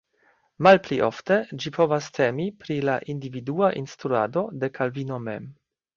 [0.67, 5.47] Malpli ofte, ĝi povas temi pri la individua instruado de Kalvino mem.